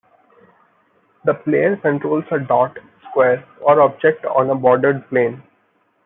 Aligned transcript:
The 1.25 1.35
player 1.35 1.77
controls 1.77 2.23
a 2.31 2.39
dot, 2.39 2.75
square, 3.07 3.45
or 3.61 3.81
object 3.81 4.25
on 4.25 4.49
a 4.49 4.55
bordered 4.55 5.07
plane. 5.09 5.43